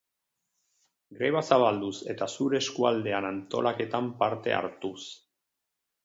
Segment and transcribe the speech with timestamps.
[1.17, 4.97] Greba zabalduz eta zure eskualdean antolaketan parte hartuz.